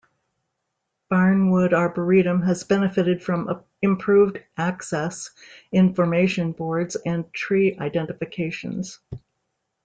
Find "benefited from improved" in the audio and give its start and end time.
2.63-4.43